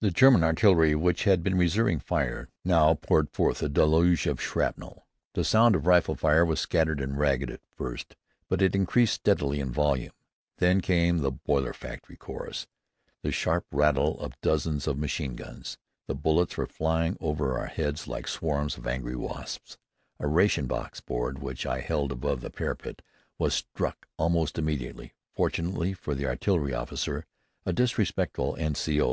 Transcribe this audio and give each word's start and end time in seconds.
The 0.00 0.12
German 0.12 0.44
artillery, 0.44 0.94
which 0.94 1.24
had 1.24 1.42
been 1.42 1.58
reserving 1.58 1.98
fire, 1.98 2.50
now 2.64 2.94
poured 2.94 3.32
forth 3.32 3.64
a 3.64 3.68
deluge 3.68 4.28
of 4.28 4.40
shrapnel. 4.40 5.08
The 5.32 5.42
sound 5.42 5.74
of 5.74 5.88
rifle 5.88 6.14
fire 6.14 6.44
was 6.44 6.60
scattered 6.60 7.00
and 7.00 7.18
ragged 7.18 7.50
at 7.50 7.58
first, 7.74 8.14
but 8.48 8.62
it 8.62 8.76
increased 8.76 9.14
steadily 9.14 9.58
in 9.58 9.72
volume. 9.72 10.12
Then 10.58 10.80
came 10.80 11.18
the 11.18 11.32
"boiler 11.32 11.72
factory 11.72 12.16
chorus," 12.16 12.68
the 13.22 13.32
sharp 13.32 13.66
rattle 13.72 14.20
of 14.20 14.40
dozens 14.40 14.86
of 14.86 14.98
machine 15.00 15.34
guns. 15.34 15.78
The 16.06 16.14
bullets 16.14 16.56
were 16.56 16.68
flying 16.68 17.16
over 17.20 17.58
our 17.58 17.66
heads 17.66 18.06
like 18.06 18.28
swarms 18.28 18.76
of 18.78 18.86
angry 18.86 19.16
wasps. 19.16 19.78
A 20.20 20.28
ration 20.28 20.68
box 20.68 21.00
board 21.00 21.40
which 21.40 21.66
I 21.66 21.80
held 21.80 22.12
above 22.12 22.40
the 22.40 22.50
parapet 22.50 23.02
was 23.38 23.52
struck 23.54 24.06
almost 24.16 24.58
immediately. 24.60 25.12
Fortunately 25.34 25.92
for 25.92 26.14
the 26.14 26.26
artillery 26.26 26.72
officer, 26.72 27.26
a 27.66 27.72
disrespectful 27.72 28.54
N.C.O. 28.60 29.12